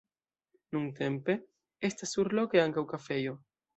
[0.77, 1.35] Nuntempe
[1.91, 3.37] estas surloke ankaŭ kafejo.